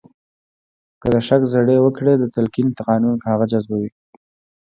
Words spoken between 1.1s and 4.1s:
د شک زړي وکرئ د تلقین قانون هغه جذبوي